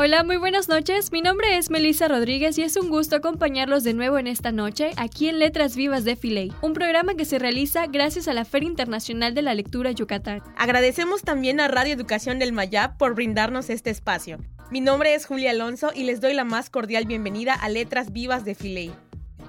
[0.00, 1.10] Hola, muy buenas noches.
[1.10, 4.92] Mi nombre es Melissa Rodríguez y es un gusto acompañarlos de nuevo en esta noche
[4.96, 8.68] aquí en Letras Vivas de Filey, un programa que se realiza gracias a la Feria
[8.68, 10.40] Internacional de la Lectura Yucatán.
[10.56, 14.38] Agradecemos también a Radio Educación del Mayab por brindarnos este espacio.
[14.70, 18.44] Mi nombre es Julia Alonso y les doy la más cordial bienvenida a Letras Vivas
[18.44, 18.92] de Filey.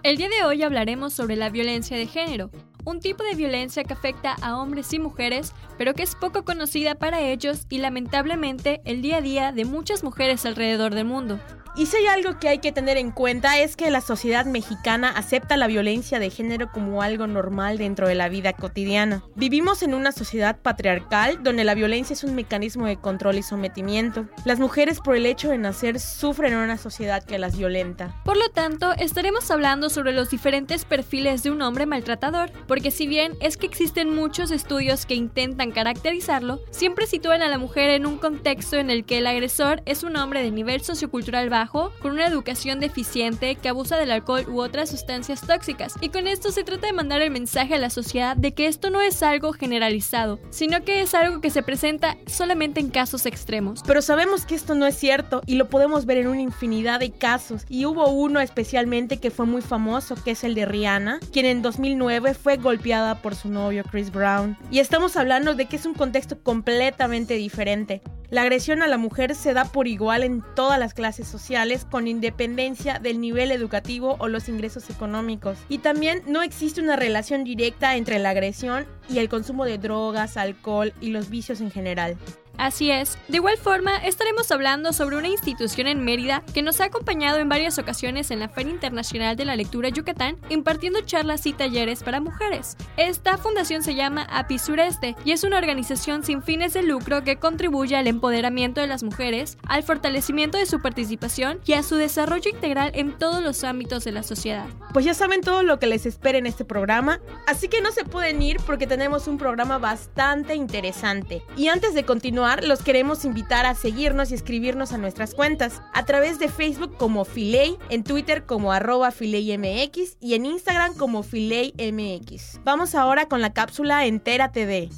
[0.01, 2.49] El día de hoy hablaremos sobre la violencia de género,
[2.89, 6.95] un tipo de violencia que afecta a hombres y mujeres, pero que es poco conocida
[6.95, 11.39] para ellos y lamentablemente el día a día de muchas mujeres alrededor del mundo.
[11.75, 15.09] Y si hay algo que hay que tener en cuenta es que la sociedad mexicana
[15.09, 19.23] acepta la violencia de género como algo normal dentro de la vida cotidiana.
[19.35, 24.25] Vivimos en una sociedad patriarcal donde la violencia es un mecanismo de control y sometimiento.
[24.45, 28.15] Las mujeres por el hecho de nacer sufren en una sociedad que las violenta.
[28.25, 33.07] Por lo tanto, estaremos hablando sobre los diferentes perfiles de un hombre maltratador, porque si
[33.07, 38.05] bien es que existen muchos estudios que intentan caracterizarlo, siempre sitúan a la mujer en
[38.05, 42.11] un contexto en el que el agresor es un hombre de nivel sociocultural bajo con
[42.11, 45.95] una educación deficiente que abusa del alcohol u otras sustancias tóxicas.
[45.99, 48.89] Y con esto se trata de mandar el mensaje a la sociedad de que esto
[48.89, 53.81] no es algo generalizado, sino que es algo que se presenta solamente en casos extremos.
[53.85, 57.11] Pero sabemos que esto no es cierto y lo podemos ver en una infinidad de
[57.11, 57.65] casos.
[57.67, 61.61] Y hubo uno especialmente que fue muy famoso, que es el de Rihanna, quien en
[61.61, 64.57] 2009 fue golpeada por su novio Chris Brown.
[64.71, 68.01] Y estamos hablando de que es un contexto completamente diferente.
[68.29, 71.48] La agresión a la mujer se da por igual en todas las clases sociales
[71.89, 75.57] con independencia del nivel educativo o los ingresos económicos.
[75.67, 80.37] Y también no existe una relación directa entre la agresión y el consumo de drogas,
[80.37, 82.17] alcohol y los vicios en general.
[82.59, 83.17] Así es.
[83.29, 87.47] De igual forma, estaremos hablando sobre una institución en Mérida que nos ha acompañado en
[87.47, 92.19] varias ocasiones en la Feria Internacional de la Lectura Yucatán, impartiendo charlas y talleres para
[92.19, 92.75] mujeres.
[92.97, 97.37] Esta fundación se llama API Sureste y es una organización sin fines de lucro que
[97.37, 102.51] contribuye al empoderamiento de las mujeres, al fortalecimiento de su participación y a su desarrollo
[102.51, 104.65] integral en todos los ámbitos de la sociedad.
[104.91, 108.03] Pues ya saben todo lo que les espera en este programa, así que no se
[108.03, 111.41] pueden ir porque tenemos un programa bastante interesante.
[111.55, 116.05] Y antes de continuar, los queremos invitar a seguirnos y escribirnos a nuestras cuentas a
[116.05, 122.59] través de Facebook como Filey, en Twitter como arroba FileyMX y en Instagram como FileyMX.
[122.63, 124.89] Vamos ahora con la cápsula Entera TV.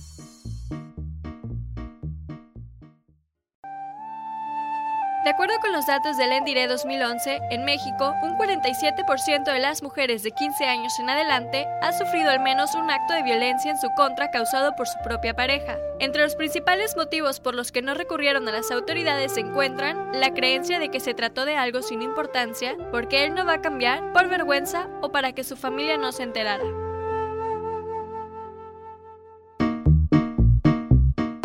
[5.23, 10.23] De acuerdo con los datos del Endire 2011, en México, un 47% de las mujeres
[10.23, 13.87] de 15 años en adelante ha sufrido al menos un acto de violencia en su
[13.95, 15.77] contra causado por su propia pareja.
[15.99, 20.33] Entre los principales motivos por los que no recurrieron a las autoridades se encuentran la
[20.33, 24.13] creencia de que se trató de algo sin importancia, porque él no va a cambiar,
[24.13, 26.65] por vergüenza o para que su familia no se enterara.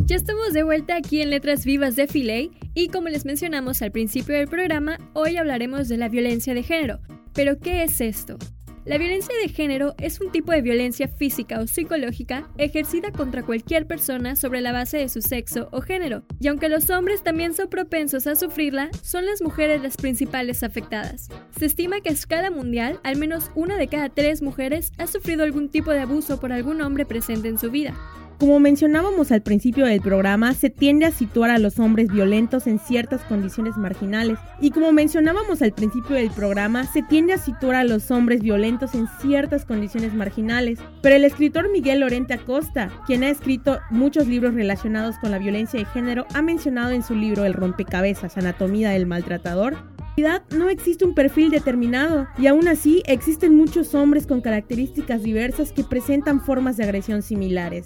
[0.06, 3.90] Ya estamos de vuelta aquí en Letras Vivas de Filey y como les mencionamos al
[3.90, 7.00] principio del programa, hoy hablaremos de la violencia de género.
[7.34, 8.38] Pero ¿qué es esto?
[8.84, 13.88] La violencia de género es un tipo de violencia física o psicológica ejercida contra cualquier
[13.88, 17.68] persona sobre la base de su sexo o género, y aunque los hombres también son
[17.68, 21.30] propensos a sufrirla, son las mujeres las principales afectadas.
[21.58, 25.42] Se estima que a escala mundial, al menos una de cada tres mujeres ha sufrido
[25.42, 27.92] algún tipo de abuso por algún hombre presente en su vida.
[28.38, 32.78] Como mencionábamos al principio del programa, se tiende a situar a los hombres violentos en
[32.78, 34.38] ciertas condiciones marginales.
[34.60, 38.94] Y como mencionábamos al principio del programa, se tiende a situar a los hombres violentos
[38.94, 40.78] en ciertas condiciones marginales.
[41.00, 45.80] Pero el escritor Miguel Lorente Acosta, quien ha escrito muchos libros relacionados con la violencia
[45.80, 49.78] de género, ha mencionado en su libro El rompecabezas, Anatomía del Maltratador,
[50.50, 55.84] no existe un perfil determinado y aún así existen muchos hombres con características diversas que
[55.84, 57.84] presentan formas de agresión similares.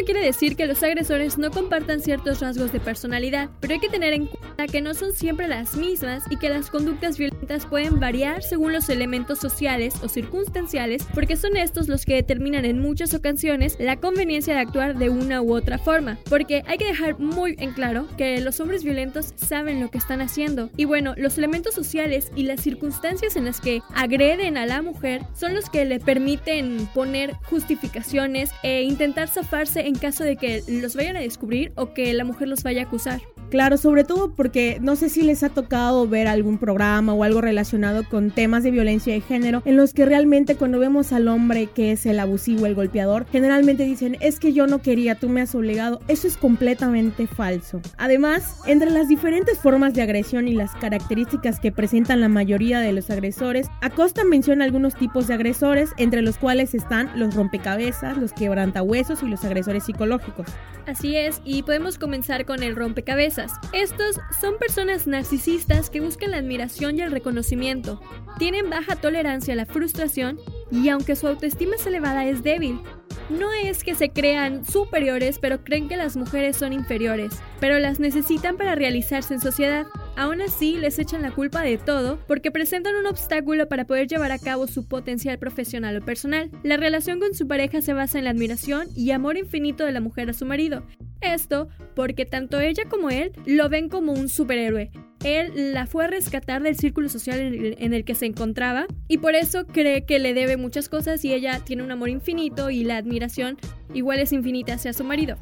[0.00, 3.90] No quiere decir que los agresores no compartan ciertos rasgos de personalidad, pero hay que
[3.90, 8.00] tener en cuenta que no son siempre las mismas y que las conductas violentas pueden
[8.00, 13.14] variar según los elementos sociales o circunstanciales, porque son estos los que determinan en muchas
[13.14, 16.18] ocasiones la conveniencia de actuar de una u otra forma.
[16.28, 20.20] Porque hay que dejar muy en claro que los hombres violentos saben lo que están
[20.20, 20.70] haciendo.
[20.76, 25.22] Y bueno, los elementos sociales y las circunstancias en las que agreden a la mujer
[25.34, 30.96] son los que le permiten poner justificaciones e intentar zafarse en caso de que los
[30.96, 33.20] vayan a descubrir o que la mujer los vaya a acusar.
[33.50, 37.40] Claro, sobre todo porque no sé si les ha tocado ver algún programa o algo
[37.40, 41.66] relacionado con temas de violencia de género en los que realmente cuando vemos al hombre
[41.66, 45.40] que es el abusivo, el golpeador, generalmente dicen es que yo no quería, tú me
[45.40, 46.00] has obligado.
[46.06, 47.80] Eso es completamente falso.
[47.98, 52.92] Además, entre las diferentes formas de agresión y las características que presentan la mayoría de
[52.92, 58.32] los agresores, Acosta menciona algunos tipos de agresores, entre los cuales están los rompecabezas, los
[58.32, 60.46] quebrantahuesos y los agresores psicológicos.
[60.86, 63.39] Así es, y podemos comenzar con el rompecabezas.
[63.72, 68.00] Estos son personas narcisistas que buscan la admiración y el reconocimiento.
[68.38, 70.38] Tienen baja tolerancia a la frustración
[70.70, 72.80] y aunque su autoestima es elevada es débil.
[73.28, 78.00] No es que se crean superiores, pero creen que las mujeres son inferiores, pero las
[78.00, 79.86] necesitan para realizarse en sociedad.
[80.16, 84.32] Aún así, les echan la culpa de todo porque presentan un obstáculo para poder llevar
[84.32, 86.50] a cabo su potencial profesional o personal.
[86.62, 90.00] La relación con su pareja se basa en la admiración y amor infinito de la
[90.00, 90.84] mujer a su marido.
[91.20, 94.90] Esto porque tanto ella como él lo ven como un superhéroe.
[95.24, 99.34] Él la fue a rescatar del círculo social en el, que se encontraba y por
[99.34, 102.96] eso cree que le debe muchas cosas y ella tiene un amor infinito y la
[102.96, 103.58] admiración
[103.92, 105.36] igual es infinita hacia su marido.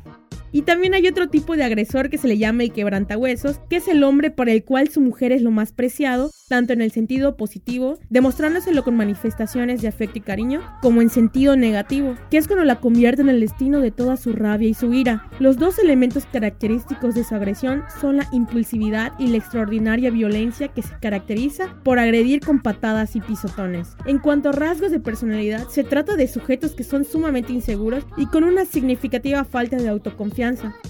[0.52, 3.88] Y también hay otro tipo de agresor que se le llama el quebrantahuesos, que es
[3.88, 7.36] el hombre por el cual su mujer es lo más preciado, tanto en el sentido
[7.36, 12.64] positivo, demostrándoselo con manifestaciones de afecto y cariño, como en sentido negativo, que es cuando
[12.64, 15.26] la convierte en el destino de toda su rabia y su ira.
[15.38, 20.82] Los dos elementos característicos de su agresión son la impulsividad y la extraordinaria violencia que
[20.82, 23.96] se caracteriza por agredir con patadas y pisotones.
[24.06, 28.26] En cuanto a rasgos de personalidad, se trata de sujetos que son sumamente inseguros y
[28.26, 30.37] con una significativa falta de autoconfianza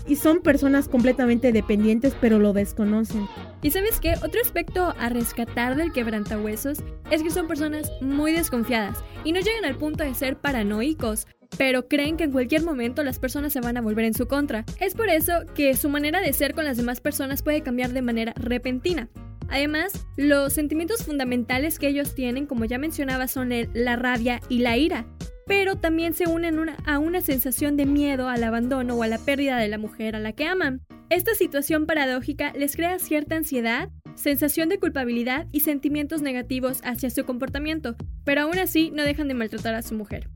[0.06, 3.26] y son personas completamente dependientes pero lo desconocen.
[3.62, 4.14] ¿Y sabes qué?
[4.22, 6.80] Otro aspecto a rescatar del quebrantahuesos
[7.10, 11.88] es que son personas muy desconfiadas y no llegan al punto de ser paranoicos, pero
[11.88, 14.66] creen que en cualquier momento las personas se van a volver en su contra.
[14.80, 18.02] Es por eso que su manera de ser con las demás personas puede cambiar de
[18.02, 19.08] manera repentina.
[19.48, 24.76] Además, los sentimientos fundamentales que ellos tienen, como ya mencionaba, son la rabia y la
[24.76, 25.06] ira
[25.48, 29.56] pero también se unen a una sensación de miedo al abandono o a la pérdida
[29.56, 30.82] de la mujer a la que aman.
[31.08, 37.24] Esta situación paradójica les crea cierta ansiedad, sensación de culpabilidad y sentimientos negativos hacia su
[37.24, 40.28] comportamiento, pero aún así no dejan de maltratar a su mujer.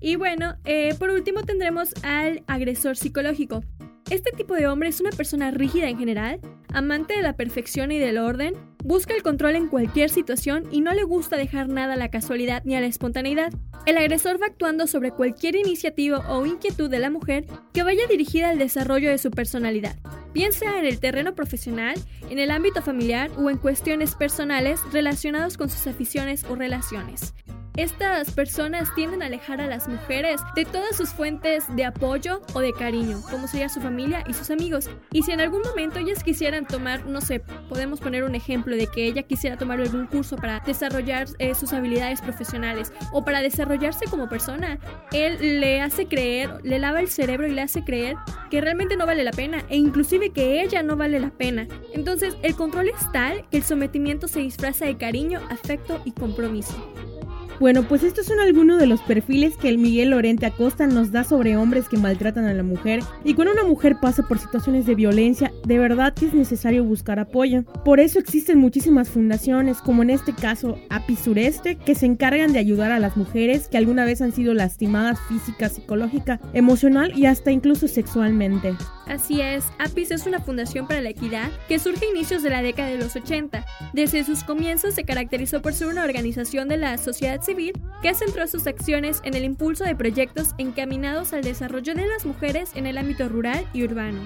[0.00, 3.64] Y bueno, eh, por último tendremos al agresor psicológico.
[4.08, 6.40] Este tipo de hombre es una persona rígida en general,
[6.72, 8.54] amante de la perfección y del orden,
[8.84, 12.62] busca el control en cualquier situación y no le gusta dejar nada a la casualidad
[12.64, 13.52] ni a la espontaneidad.
[13.86, 18.50] El agresor va actuando sobre cualquier iniciativa o inquietud de la mujer que vaya dirigida
[18.50, 19.96] al desarrollo de su personalidad,
[20.34, 21.96] bien sea en el terreno profesional,
[22.28, 27.34] en el ámbito familiar o en cuestiones personales relacionadas con sus aficiones o relaciones.
[27.76, 32.60] Estas personas tienden a alejar a las mujeres de todas sus fuentes de apoyo o
[32.60, 34.90] de cariño, como sería su familia y sus amigos.
[35.12, 38.86] Y si en algún momento ellas quisieran tomar, no sé, podemos poner un ejemplo de
[38.88, 44.06] que ella quisiera tomar algún curso para desarrollar eh, sus habilidades profesionales o para desarrollarse
[44.06, 44.78] como persona,
[45.12, 48.16] él le hace creer, le lava el cerebro y le hace creer
[48.50, 51.68] que realmente no vale la pena e inclusive que ella no vale la pena.
[51.94, 56.74] Entonces el control es tal que el sometimiento se disfraza de cariño, afecto y compromiso.
[57.60, 61.24] Bueno, pues estos son algunos de los perfiles que el Miguel Lorente Acosta nos da
[61.24, 64.94] sobre hombres que maltratan a la mujer y cuando una mujer pasa por situaciones de
[64.94, 67.64] violencia, de verdad que es necesario buscar apoyo.
[67.84, 72.60] Por eso existen muchísimas fundaciones, como en este caso API Sureste, que se encargan de
[72.60, 77.52] ayudar a las mujeres que alguna vez han sido lastimadas física, psicológica, emocional y hasta
[77.52, 78.74] incluso sexualmente.
[79.06, 82.62] Así es, APIS es una fundación para la equidad que surge a inicios de la
[82.62, 83.66] década de los 80.
[83.92, 87.40] Desde sus comienzos se caracterizó por ser una organización de la sociedad
[88.02, 92.70] que centró sus acciones en el impulso de proyectos encaminados al desarrollo de las mujeres
[92.74, 94.20] en el ámbito rural y urbano.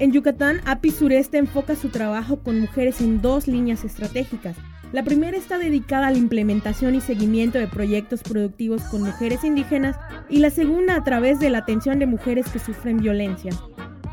[0.00, 4.56] En Yucatán, APIS Sureste enfoca su trabajo con mujeres en dos líneas estratégicas.
[4.92, 9.96] La primera está dedicada a la implementación y seguimiento de proyectos productivos con mujeres indígenas
[10.28, 13.52] y la segunda a través de la atención de mujeres que sufren violencia.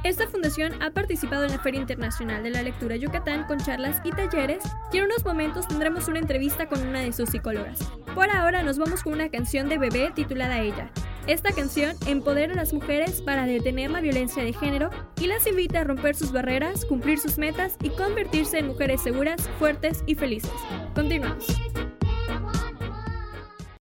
[0.04, 4.10] Esta fundación ha participado en la Feria Internacional de la Lectura Yucatán con charlas y
[4.10, 7.80] talleres y en unos momentos tendremos una entrevista con una de sus psicólogas.
[8.16, 10.90] Por ahora nos vamos con una canción de bebé titulada Ella.
[11.28, 15.82] Esta canción empodera a las mujeres para detener la violencia de género y las invita
[15.82, 20.52] a romper sus barreras, cumplir sus metas y convertirse en mujeres seguras, fuertes y felices.
[20.96, 21.46] Continuamos.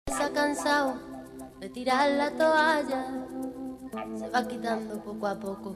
[0.05, 0.99] Está cansado
[1.59, 3.07] de tirar la toalla,
[4.19, 5.75] se va quitando poco a poco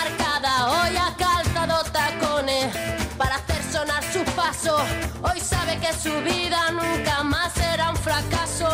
[4.63, 8.67] Hoy sabe que su vida nunca más será un fracaso.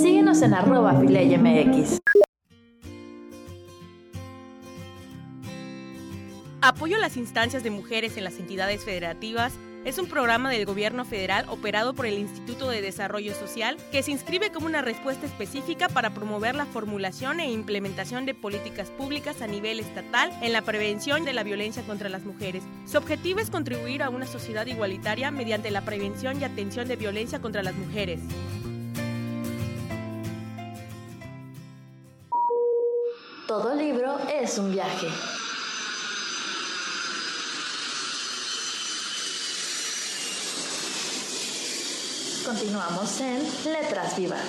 [0.00, 1.98] Síguenos en arroba fileymx.
[6.60, 11.04] Apoyo a las instancias de mujeres en las entidades federativas es un programa del gobierno
[11.04, 15.88] federal operado por el Instituto de Desarrollo Social que se inscribe como una respuesta específica
[15.88, 21.24] para promover la formulación e implementación de políticas públicas a nivel estatal en la prevención
[21.24, 22.62] de la violencia contra las mujeres.
[22.86, 27.40] Su objetivo es contribuir a una sociedad igualitaria mediante la prevención y atención de violencia
[27.40, 28.20] contra las mujeres.
[33.48, 35.08] Todo libro es un viaje.
[42.44, 44.44] Continuamos en Letras Vivas.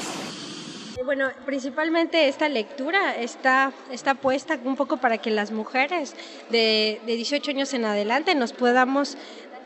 [1.06, 6.14] Bueno, principalmente esta lectura está, está puesta un poco para que las mujeres
[6.50, 9.18] de, de 18 años en adelante nos podamos,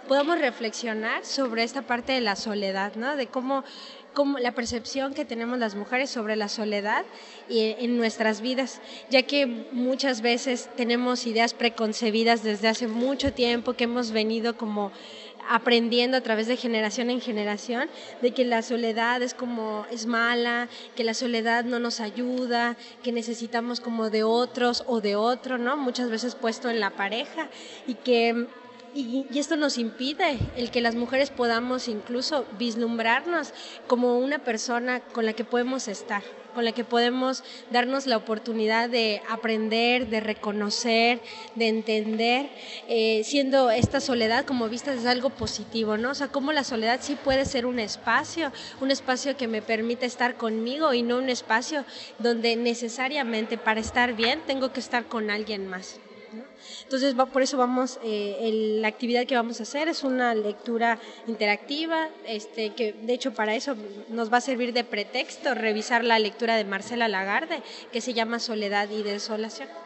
[0.08, 3.16] podamos reflexionar sobre esta parte de la soledad, ¿no?
[3.16, 3.64] De cómo,
[4.14, 7.06] cómo la percepción que tenemos las mujeres sobre la soledad
[7.50, 13.74] y en nuestras vidas, ya que muchas veces tenemos ideas preconcebidas desde hace mucho tiempo
[13.74, 14.92] que hemos venido como
[15.50, 17.90] aprendiendo a través de generación en generación
[18.22, 23.12] de que la soledad es como es mala, que la soledad no nos ayuda, que
[23.12, 25.76] necesitamos como de otros o de otro, ¿no?
[25.76, 27.50] Muchas veces puesto en la pareja
[27.88, 28.48] y que
[28.96, 33.54] y, esto nos impide el que las mujeres podamos incluso vislumbrarnos
[33.88, 36.24] como una persona con la que podemos estar,
[36.54, 41.22] con la que podemos darnos la oportunidad de aprender, de reconocer,
[41.56, 42.50] de entender,
[42.88, 46.12] eh, siendo esta soledad como vista es algo positivo, ¿no?
[46.12, 50.06] O sea, como la soledad sí puede ser un espacio, un espacio que me permite
[50.06, 51.86] estar conmigo y no un espacio
[52.20, 56.00] donde necesariamente para estar bien tengo que estar con alguien más.
[56.84, 62.10] Entonces, por eso vamos, eh, la actividad que vamos a hacer es una lectura interactiva,
[62.26, 63.76] este, que de hecho para eso
[64.10, 67.62] nos va a servir de pretexto revisar la lectura de Marcela Lagarde,
[67.92, 69.83] que se llama Soledad y Desolación.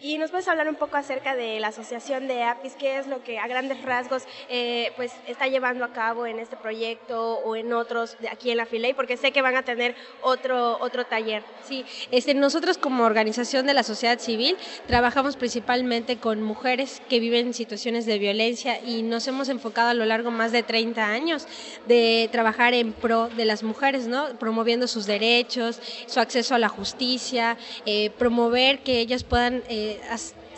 [0.00, 3.22] Y nos puedes hablar un poco acerca de la asociación de APIS, qué es lo
[3.22, 7.72] que a grandes rasgos eh, pues está llevando a cabo en este proyecto o en
[7.72, 11.42] otros de aquí en la Filey, porque sé que van a tener otro, otro taller.
[11.64, 14.56] Sí, este, nosotros como organización de la sociedad civil
[14.86, 19.94] trabajamos principalmente con mujeres que viven en situaciones de violencia y nos hemos enfocado a
[19.94, 21.46] lo largo más de 30 años
[21.86, 24.28] de trabajar en pro de las mujeres, ¿no?
[24.38, 27.56] promoviendo sus derechos, su acceso a la justicia,
[27.86, 30.00] eh, promover que ellas puedan eh,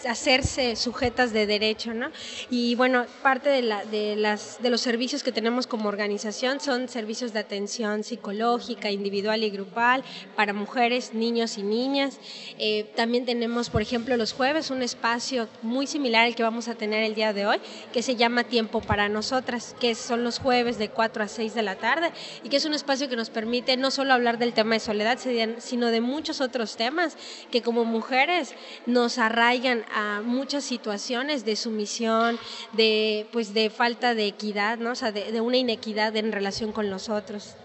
[0.08, 2.10] hacerse sujetas de derecho, ¿no?
[2.50, 6.88] Y bueno, parte de, la, de, las, de los servicios que tenemos como organización son
[6.88, 12.18] servicios de atención psicológica, individual y grupal para mujeres, niños y niñas.
[12.58, 16.74] Eh, también tenemos, por ejemplo, los jueves un espacio muy similar al que vamos a
[16.74, 17.58] tener el día de hoy,
[17.92, 21.62] que se llama Tiempo para Nosotras, que son los jueves de 4 a 6 de
[21.62, 22.10] la tarde
[22.42, 25.18] y que es un espacio que nos permite no solo hablar del tema de soledad,
[25.58, 27.16] sino de muchos otros temas
[27.50, 28.54] que como mujeres
[28.86, 32.38] nos arraigan a muchas situaciones de sumisión,
[32.72, 34.92] de, pues, de falta de equidad, ¿no?
[34.92, 37.56] o sea, de, de una inequidad en relación con los otros.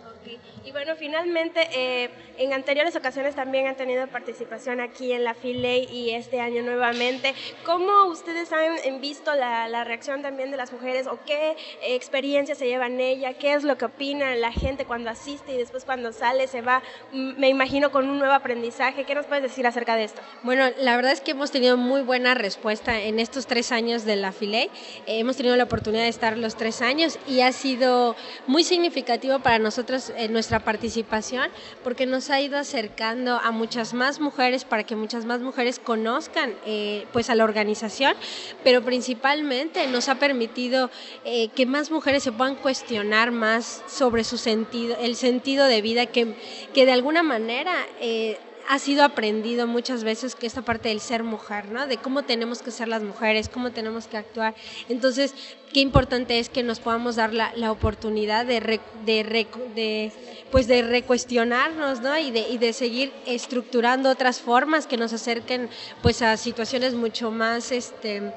[0.63, 5.86] Y bueno, finalmente, eh, en anteriores ocasiones también han tenido participación aquí en la FILEY
[5.91, 7.34] y este año nuevamente.
[7.65, 12.68] ¿Cómo ustedes han visto la, la reacción también de las mujeres o qué experiencia se
[12.68, 13.34] llevan ella?
[13.34, 16.84] ¿Qué es lo que opina la gente cuando asiste y después cuando sale se va,
[17.12, 19.03] me imagino, con un nuevo aprendizaje?
[19.03, 20.22] ¿Qué nos puedes decir acerca de esto?
[20.44, 24.15] Bueno, la verdad es que hemos tenido muy buena respuesta en estos tres años de
[24.15, 24.70] la FILEY.
[25.08, 28.15] Eh, hemos tenido la oportunidad de estar los tres años y ha sido
[28.46, 31.50] muy significativo para nosotros en nuestra participación
[31.84, 36.53] porque nos ha ido acercando a muchas más mujeres para que muchas más mujeres conozcan
[36.65, 38.15] eh, pues a la organización,
[38.63, 40.89] pero principalmente nos ha permitido
[41.25, 46.05] eh, que más mujeres se puedan cuestionar más sobre su sentido, el sentido de vida
[46.05, 46.35] que,
[46.74, 48.37] que de alguna manera eh,
[48.72, 51.88] ha sido aprendido muchas veces que esta parte del ser mujer, ¿no?
[51.88, 54.55] De cómo tenemos que ser las mujeres, cómo tenemos que actuar.
[54.88, 55.36] Entonces,
[55.74, 60.14] qué importante es que nos podamos dar la, la oportunidad de, de,
[60.51, 62.18] pues de recuestionarnos, ¿no?
[62.18, 65.70] Y de, y de seguir estructurando otras formas que nos acerquen
[66.01, 68.31] pues a situaciones mucho más, este,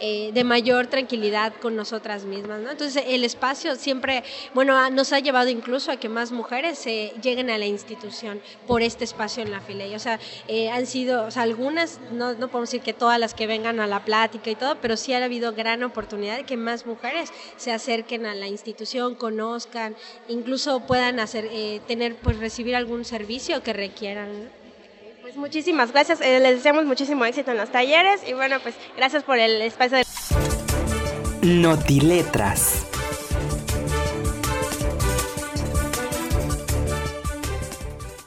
[0.00, 2.60] eh, de mayor tranquilidad con nosotras mismas.
[2.60, 4.24] Entonces el espacio siempre,
[4.54, 9.04] bueno, nos ha llevado incluso a que más mujeres lleguen a la institución por este
[9.04, 9.84] espacio en la fila.
[9.94, 13.80] O sea, eh, han sido, algunas, no, no podemos decir que todas las que vengan
[13.80, 17.30] a la plática y todo, pero sí ha habido gran oportunidad de que más mujeres
[17.56, 19.96] se acerquen a la institución, conozcan,
[20.28, 24.61] incluso puedan hacer, eh, tener, pues recibir algún servicio que requieran.
[25.32, 26.20] Pues muchísimas gracias.
[26.20, 29.96] Eh, les deseamos muchísimo éxito en los talleres y bueno, pues gracias por el espacio
[29.96, 30.04] de...
[31.40, 32.84] Notiletras.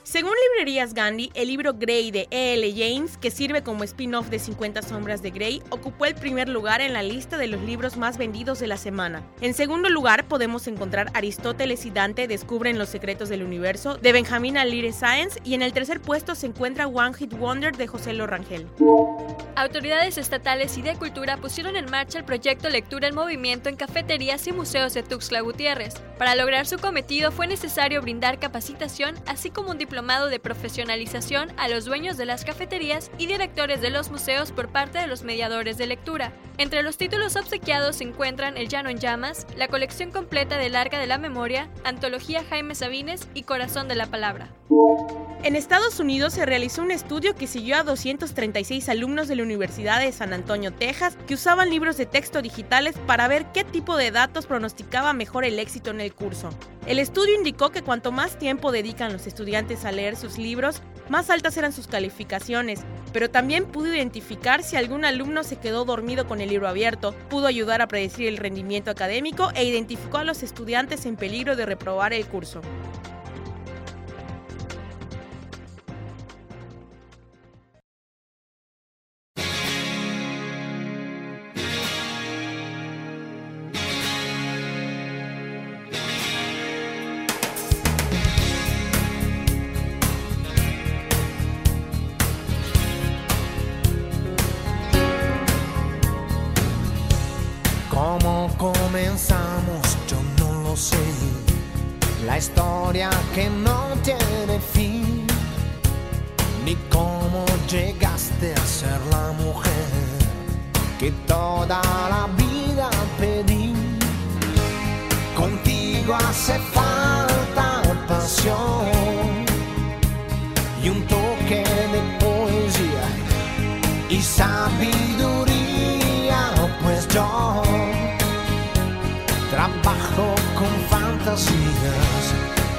[0.02, 2.74] Según Librerías Gandhi, el libro Grey de E.L.
[2.78, 6.94] James, que sirve como spin-off de 50 sombras de Grey, ocupó el primer lugar en
[6.94, 9.22] la lista de los libros más vendidos de la semana.
[9.41, 14.58] En segundo lugar podemos encontrar Aristóteles y Dante descubren los secretos del universo de Benjamin
[14.58, 18.65] Alire Science y en el tercer puesto se encuentra One Hit Wonder de José Lorangel.
[19.58, 24.48] Autoridades estatales y de cultura pusieron en marcha el proyecto Lectura en Movimiento en cafeterías
[24.48, 25.96] y museos de Tuxtla Gutiérrez.
[26.18, 31.67] Para lograr su cometido fue necesario brindar capacitación así como un diploma de profesionalización a
[31.67, 35.77] los dueños de las cafeterías y directores de los museos por parte de los mediadores
[35.77, 36.31] de lectura.
[36.60, 40.99] Entre los títulos obsequiados se encuentran El Llano en Llamas, la colección completa del Arca
[40.99, 44.53] de la Memoria, Antología Jaime Sabines y Corazón de la Palabra.
[45.43, 49.99] En Estados Unidos se realizó un estudio que siguió a 236 alumnos de la Universidad
[49.99, 54.12] de San Antonio, Texas, que usaban libros de texto digitales para ver qué tipo de
[54.12, 56.49] datos pronosticaba mejor el éxito en el curso.
[56.88, 61.30] El estudio indicó que cuanto más tiempo dedican los estudiantes a leer sus libros, más
[61.30, 62.82] altas eran sus calificaciones,
[63.13, 67.48] pero también pudo identificar si algún alumno se quedó dormido con el libro abierto, pudo
[67.48, 72.13] ayudar a predecir el rendimiento académico e identificó a los estudiantes en peligro de reprobar
[72.13, 72.62] el curso.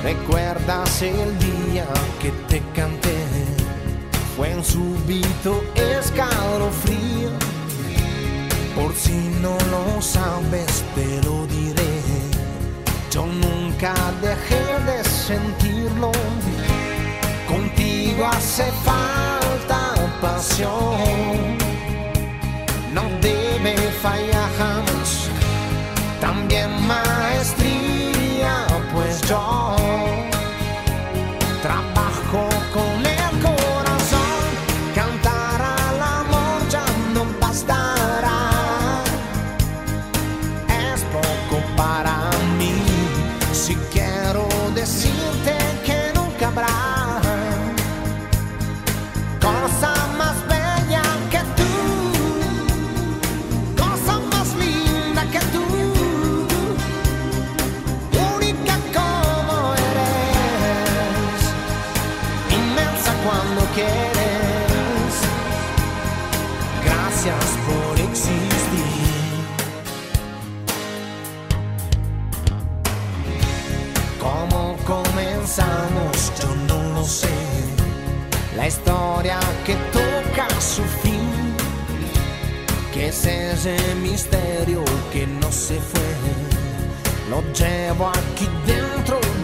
[0.06, 1.84] ¿Recuerdas el día
[2.22, 3.26] que te canté?
[4.36, 7.30] Fue en súbito escalofrío.
[8.76, 11.98] Por si no lo sabes, te lo diré.
[13.10, 16.12] Yo nunca dejé de sentirlo.
[17.48, 21.58] Contigo hace falta pasión.
[22.94, 25.28] No debe fallar jamás.
[26.20, 29.75] También maestría, pues yo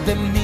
[0.05, 0.42] de mí.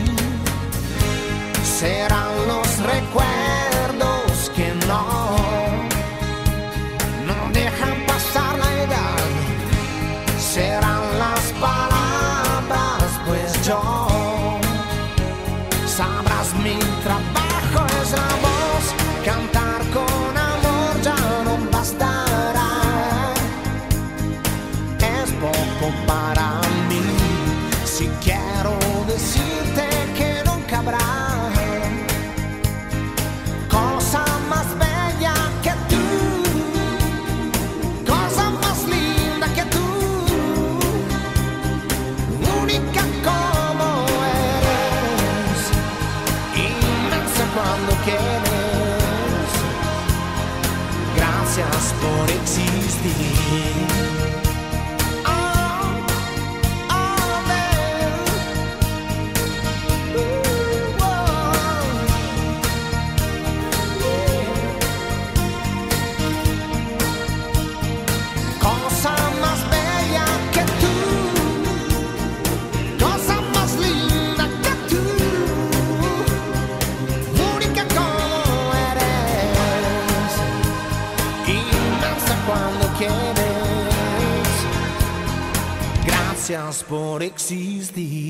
[51.80, 52.30] Gracias por
[86.90, 88.29] por existir.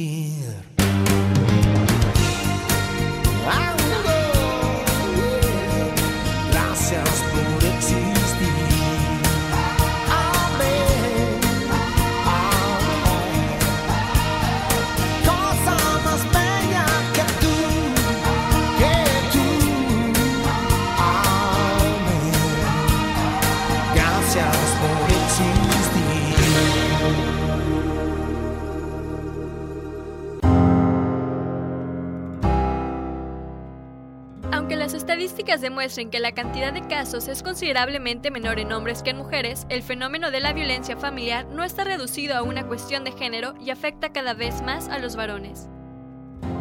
[35.80, 39.82] Demuestren que la cantidad de casos es considerablemente menor en hombres que en mujeres, el
[39.82, 44.12] fenómeno de la violencia familiar no está reducido a una cuestión de género y afecta
[44.12, 45.70] cada vez más a los varones.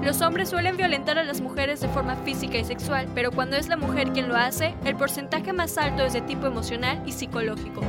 [0.04, 3.66] Los hombres suelen violentar a las mujeres de forma física y sexual, pero cuando es
[3.66, 7.80] la mujer quien lo hace, el porcentaje más alto es de tipo emocional y psicológico.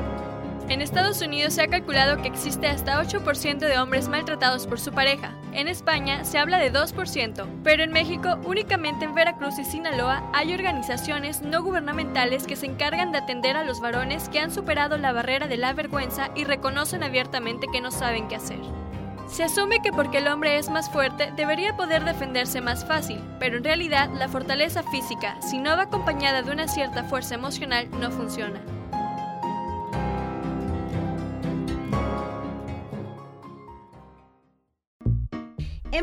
[0.70, 4.92] En Estados Unidos se ha calculado que existe hasta 8% de hombres maltratados por su
[4.92, 5.34] pareja.
[5.52, 10.54] En España se habla de 2%, pero en México únicamente en Veracruz y Sinaloa hay
[10.54, 15.12] organizaciones no gubernamentales que se encargan de atender a los varones que han superado la
[15.12, 18.60] barrera de la vergüenza y reconocen abiertamente que no saben qué hacer.
[19.28, 23.58] Se asume que porque el hombre es más fuerte debería poder defenderse más fácil, pero
[23.58, 28.12] en realidad la fortaleza física, si no va acompañada de una cierta fuerza emocional, no
[28.12, 28.62] funciona.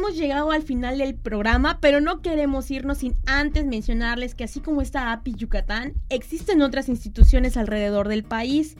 [0.06, 4.60] Hemos llegado al final del programa, pero no queremos irnos sin antes mencionarles que así
[4.60, 8.76] como está API Yucatán, existen otras instituciones alrededor del país,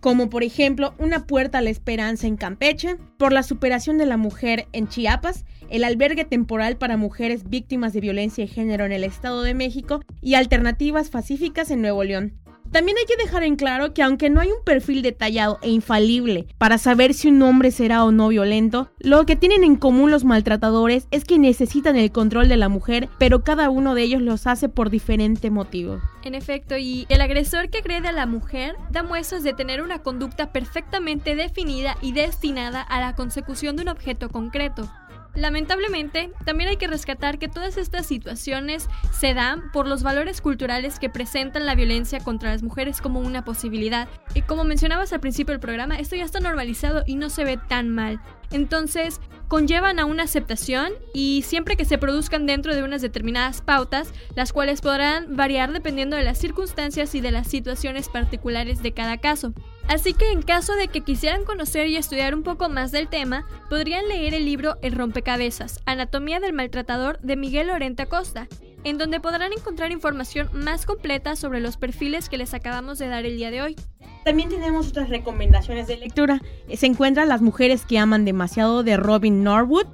[0.00, 4.18] como por ejemplo una puerta a la esperanza en Campeche, por la superación de la
[4.18, 9.04] mujer en Chiapas, el albergue temporal para mujeres víctimas de violencia de género en el
[9.04, 12.34] Estado de México y alternativas pacíficas en Nuevo León.
[12.72, 16.46] También hay que dejar en claro que aunque no hay un perfil detallado e infalible
[16.56, 20.24] para saber si un hombre será o no violento, lo que tienen en común los
[20.24, 24.46] maltratadores es que necesitan el control de la mujer, pero cada uno de ellos los
[24.46, 26.00] hace por diferente motivo.
[26.22, 30.04] En efecto, y el agresor que agrede a la mujer da muestras de tener una
[30.04, 34.88] conducta perfectamente definida y destinada a la consecución de un objeto concreto.
[35.34, 40.98] Lamentablemente, también hay que rescatar que todas estas situaciones se dan por los valores culturales
[40.98, 44.08] que presentan la violencia contra las mujeres como una posibilidad.
[44.34, 47.58] Y como mencionabas al principio del programa, esto ya está normalizado y no se ve
[47.68, 48.20] tan mal.
[48.50, 54.12] Entonces, conllevan a una aceptación y siempre que se produzcan dentro de unas determinadas pautas,
[54.34, 59.18] las cuales podrán variar dependiendo de las circunstancias y de las situaciones particulares de cada
[59.18, 59.52] caso.
[59.90, 63.44] Así que en caso de que quisieran conocer y estudiar un poco más del tema,
[63.68, 68.46] podrían leer el libro El rompecabezas, Anatomía del maltratador de Miguel Lorente Acosta,
[68.84, 73.26] en donde podrán encontrar información más completa sobre los perfiles que les acabamos de dar
[73.26, 73.76] el día de hoy.
[74.24, 76.40] También tenemos otras recomendaciones de lectura.
[76.72, 79.88] Se encuentran Las mujeres que aman demasiado de Robin Norwood,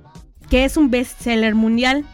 [0.50, 2.04] que es un bestseller mundial.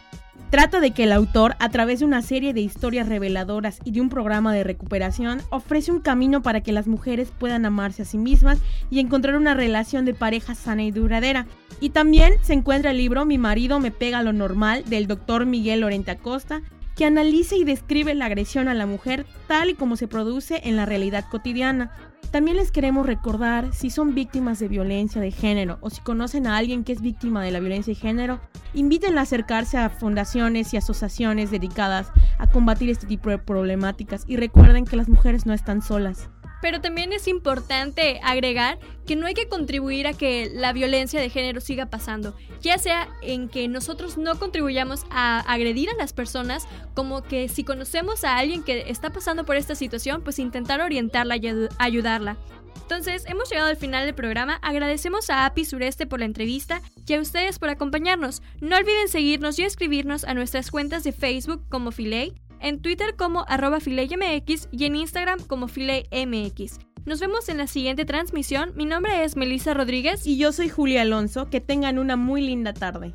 [0.53, 4.01] Trata de que el autor, a través de una serie de historias reveladoras y de
[4.01, 8.19] un programa de recuperación, ofrece un camino para que las mujeres puedan amarse a sí
[8.19, 8.59] mismas
[8.91, 11.47] y encontrar una relación de pareja sana y duradera.
[11.79, 15.79] Y también se encuentra el libro Mi marido me pega lo normal del doctor Miguel
[15.79, 16.61] Lorente Acosta,
[16.95, 20.75] que analiza y describe la agresión a la mujer tal y como se produce en
[20.75, 21.91] la realidad cotidiana.
[22.31, 26.57] También les queremos recordar si son víctimas de violencia de género o si conocen a
[26.57, 28.39] alguien que es víctima de la violencia de género,
[28.73, 34.37] invítenla a acercarse a fundaciones y asociaciones dedicadas a combatir este tipo de problemáticas y
[34.37, 36.29] recuerden que las mujeres no están solas.
[36.63, 41.29] Pero también es importante agregar que no hay que contribuir a que la violencia de
[41.29, 46.65] género siga pasando, ya sea en que nosotros no contribuyamos a agredir a las personas,
[46.95, 51.35] como que si conocemos a alguien que está pasando por esta situación, pues intentar orientarla
[51.35, 52.37] y ayudarla.
[52.83, 54.59] Entonces, hemos llegado al final del programa.
[54.61, 58.41] Agradecemos a API Sureste por la entrevista y a ustedes por acompañarnos.
[58.61, 63.45] No olviden seguirnos y escribirnos a nuestras cuentas de Facebook como Filey, en Twitter como
[63.47, 66.79] arroba FileyMX y en Instagram como FileyMX.
[67.05, 68.71] Nos vemos en la siguiente transmisión.
[68.75, 70.25] Mi nombre es Melissa Rodríguez.
[70.25, 71.49] Y yo soy Julia Alonso.
[71.49, 73.13] Que tengan una muy linda tarde.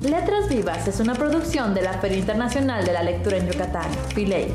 [0.00, 4.48] Letras Vivas es una producción de la Feria Internacional de la Lectura en Yucatán, Filey.